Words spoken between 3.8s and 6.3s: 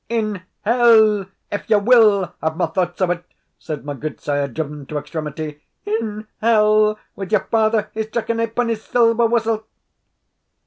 my gudesire, driven to extremity "in